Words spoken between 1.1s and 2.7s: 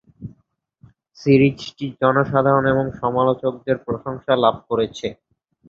সিরিজটি জনসাধারণ